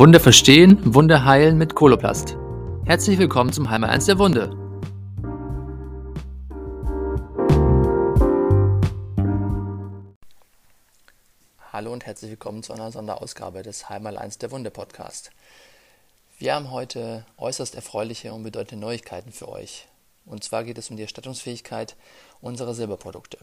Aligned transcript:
Wunde 0.00 0.18
verstehen, 0.18 0.94
Wunde 0.94 1.26
heilen 1.26 1.58
mit 1.58 1.74
Koloplast. 1.74 2.34
Herzlich 2.86 3.18
willkommen 3.18 3.52
zum 3.52 3.68
Heimer 3.68 3.90
1 3.90 4.06
der 4.06 4.18
Wunde. 4.18 4.48
Hallo 11.70 11.92
und 11.92 12.06
herzlich 12.06 12.30
willkommen 12.30 12.62
zu 12.62 12.72
einer 12.72 12.90
Sonderausgabe 12.90 13.62
des 13.62 13.90
Heimal 13.90 14.16
1 14.16 14.38
der 14.38 14.50
Wunde 14.50 14.70
Podcast. 14.70 15.32
Wir 16.38 16.54
haben 16.54 16.70
heute 16.70 17.26
äußerst 17.36 17.74
erfreuliche 17.74 18.32
und 18.32 18.42
bedeutende 18.42 18.80
Neuigkeiten 18.80 19.32
für 19.32 19.50
euch. 19.50 19.86
Und 20.24 20.42
zwar 20.42 20.64
geht 20.64 20.78
es 20.78 20.88
um 20.88 20.96
die 20.96 21.02
Erstattungsfähigkeit 21.02 21.94
unserer 22.40 22.72
Silberprodukte. 22.72 23.36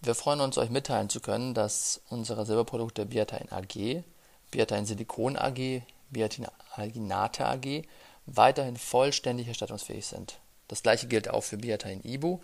Wir 0.00 0.14
freuen 0.14 0.40
uns, 0.40 0.58
euch 0.58 0.70
mitteilen 0.70 1.08
zu 1.08 1.18
können, 1.18 1.54
dass 1.54 2.02
unsere 2.08 2.46
Silberprodukte 2.46 3.06
Biatain 3.06 3.50
AG, 3.50 4.04
Biatain 4.52 4.86
Silikon 4.86 5.36
AG, 5.36 5.82
Biatain 6.10 6.46
Alginate 6.76 7.44
AG 7.44 7.82
weiterhin 8.26 8.76
vollständig 8.76 9.48
erstattungsfähig 9.48 10.06
sind. 10.06 10.38
Das 10.68 10.82
gleiche 10.82 11.08
gilt 11.08 11.28
auch 11.28 11.42
für 11.42 11.56
Biatain 11.56 12.04
Ibu 12.04 12.38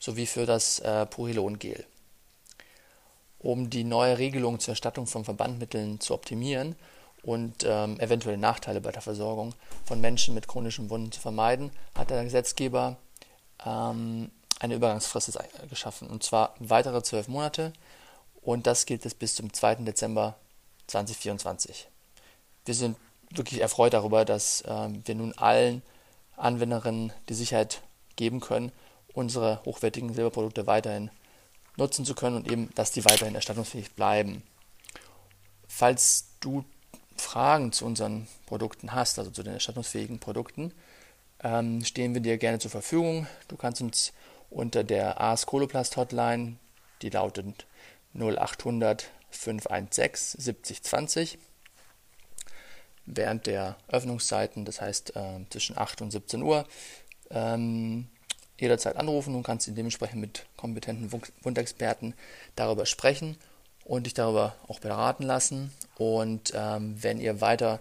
sowie 0.00 0.26
für 0.26 0.46
das 0.46 0.80
äh, 0.80 1.06
Purillon 1.06 1.58
Gel. 1.58 1.84
Um 3.38 3.70
die 3.70 3.84
neue 3.84 4.18
Regelung 4.18 4.58
zur 4.58 4.72
Erstattung 4.72 5.06
von 5.06 5.24
Verbandmitteln 5.24 6.00
zu 6.00 6.14
optimieren 6.14 6.74
und 7.22 7.64
ähm, 7.64 8.00
eventuelle 8.00 8.38
Nachteile 8.38 8.80
bei 8.80 8.92
der 8.92 9.02
Versorgung 9.02 9.54
von 9.84 10.00
Menschen 10.00 10.34
mit 10.34 10.48
chronischen 10.48 10.90
Wunden 10.90 11.12
zu 11.12 11.20
vermeiden, 11.20 11.70
hat 11.94 12.10
der 12.10 12.24
Gesetzgeber 12.24 12.96
ähm, 13.64 14.30
eine 14.58 14.74
Übergangsfrist 14.74 15.38
geschaffen, 15.68 16.08
und 16.08 16.22
zwar 16.22 16.54
weitere 16.58 17.02
zwölf 17.02 17.28
Monate, 17.28 17.72
und 18.42 18.66
das 18.66 18.86
gilt 18.86 19.04
es 19.04 19.14
bis 19.14 19.34
zum 19.34 19.52
2. 19.52 19.76
Dezember 19.76 20.36
2024. 20.90 21.88
Wir 22.64 22.74
sind 22.74 22.96
wirklich 23.30 23.60
erfreut 23.60 23.92
darüber, 23.92 24.24
dass 24.24 24.62
äh, 24.62 24.88
wir 25.04 25.14
nun 25.14 25.32
allen 25.34 25.82
Anwenderinnen 26.36 27.12
die 27.28 27.34
Sicherheit 27.34 27.82
geben 28.16 28.40
können, 28.40 28.72
unsere 29.12 29.62
hochwertigen 29.64 30.12
Silberprodukte 30.14 30.66
weiterhin 30.66 31.10
nutzen 31.76 32.04
zu 32.04 32.14
können 32.14 32.36
und 32.36 32.50
eben, 32.50 32.70
dass 32.74 32.92
die 32.92 33.04
weiterhin 33.04 33.34
erstattungsfähig 33.34 33.92
bleiben. 33.94 34.42
Falls 35.68 36.26
du 36.40 36.64
Fragen 37.16 37.72
zu 37.72 37.84
unseren 37.84 38.26
Produkten 38.46 38.92
hast, 38.92 39.18
also 39.18 39.30
zu 39.30 39.42
den 39.42 39.54
erstattungsfähigen 39.54 40.18
Produkten, 40.18 40.72
ähm, 41.42 41.84
stehen 41.84 42.14
wir 42.14 42.20
dir 42.20 42.38
gerne 42.38 42.58
zur 42.58 42.70
Verfügung. 42.70 43.26
Du 43.48 43.56
kannst 43.56 43.80
uns 43.80 44.12
unter 44.50 44.84
der 44.84 45.20
AS 45.20 45.46
Coloplast 45.46 45.96
Hotline, 45.96 46.56
die 47.02 47.10
lautet 47.10 47.66
0800 48.14 49.10
516 49.30 50.40
7020 50.40 51.38
während 53.06 53.46
der 53.46 53.76
Öffnungszeiten, 53.88 54.64
das 54.64 54.80
heißt 54.80 55.16
äh, 55.16 55.40
zwischen 55.50 55.76
8 55.76 56.02
und 56.02 56.10
17 56.10 56.42
Uhr, 56.42 56.66
ähm, 57.30 58.08
jederzeit 58.58 58.96
anrufen 58.96 59.34
und 59.34 59.42
kannst 59.42 59.66
dementsprechend 59.76 60.20
mit 60.20 60.46
kompetenten 60.56 61.10
Wundexperten 61.42 62.14
darüber 62.56 62.86
sprechen 62.86 63.36
und 63.84 64.04
dich 64.04 64.14
darüber 64.14 64.54
auch 64.68 64.80
beraten 64.80 65.24
lassen. 65.24 65.72
Und 65.96 66.52
ähm, 66.54 67.02
wenn 67.02 67.20
ihr 67.20 67.40
weiter 67.40 67.80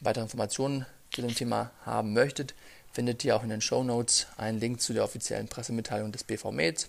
weitere 0.00 0.24
Informationen 0.24 0.86
zu 1.12 1.22
dem 1.22 1.34
Thema 1.34 1.70
haben 1.84 2.12
möchtet, 2.12 2.54
findet 2.92 3.24
ihr 3.24 3.36
auch 3.36 3.42
in 3.42 3.50
den 3.50 3.60
Show 3.60 3.84
Notes 3.84 4.26
einen 4.36 4.60
Link 4.60 4.80
zu 4.80 4.92
der 4.92 5.04
offiziellen 5.04 5.48
Pressemitteilung 5.48 6.12
des 6.12 6.24
BV 6.24 6.52
Meds. 6.52 6.88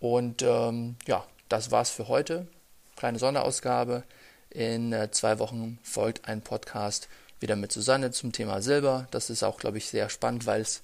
Und 0.00 0.42
ähm, 0.42 0.96
ja, 1.06 1.24
das 1.48 1.70
war's 1.70 1.90
für 1.90 2.08
heute. 2.08 2.46
Kleine 3.04 3.18
Sonderausgabe. 3.18 4.02
In 4.48 4.94
äh, 4.94 5.10
zwei 5.10 5.38
Wochen 5.38 5.78
folgt 5.82 6.26
ein 6.26 6.40
Podcast 6.40 7.06
wieder 7.38 7.54
mit 7.54 7.70
Susanne 7.70 8.12
zum 8.12 8.32
Thema 8.32 8.62
Silber. 8.62 9.08
Das 9.10 9.28
ist 9.28 9.42
auch, 9.42 9.58
glaube 9.58 9.76
ich, 9.76 9.90
sehr 9.90 10.08
spannend, 10.08 10.46
weil 10.46 10.62
es 10.62 10.80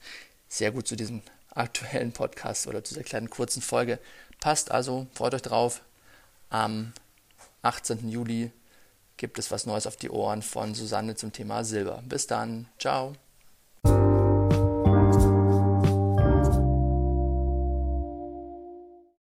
sehr 0.46 0.70
gut 0.70 0.86
zu 0.86 0.96
diesem 0.96 1.22
aktuellen 1.54 2.12
Podcast 2.12 2.66
oder 2.66 2.84
zu 2.84 2.92
dieser 2.92 3.04
kleinen 3.04 3.30
kurzen 3.30 3.62
Folge 3.62 3.98
passt. 4.38 4.70
Also 4.70 5.06
freut 5.14 5.32
euch 5.32 5.40
drauf. 5.40 5.80
Am 6.50 6.92
18. 7.62 8.10
Juli 8.10 8.52
gibt 9.16 9.38
es 9.38 9.50
was 9.50 9.64
Neues 9.64 9.86
auf 9.86 9.96
die 9.96 10.10
Ohren 10.10 10.42
von 10.42 10.74
Susanne 10.74 11.14
zum 11.14 11.32
Thema 11.32 11.64
Silber. 11.64 12.02
Bis 12.06 12.26
dann. 12.26 12.68
Ciao. 12.78 13.14